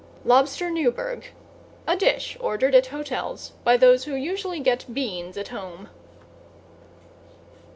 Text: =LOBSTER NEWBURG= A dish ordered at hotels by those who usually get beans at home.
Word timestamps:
=LOBSTER 0.25 0.71
NEWBURG= 0.71 1.25
A 1.85 1.95
dish 1.95 2.35
ordered 2.39 2.73
at 2.73 2.87
hotels 2.87 3.51
by 3.63 3.77
those 3.77 4.05
who 4.05 4.15
usually 4.15 4.59
get 4.59 4.91
beans 4.91 5.37
at 5.37 5.49
home. 5.49 5.89